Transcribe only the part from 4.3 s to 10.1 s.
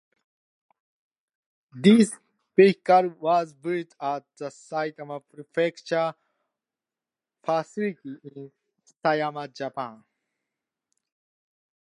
the Saitama Prefecture facility in Sayama, Japan.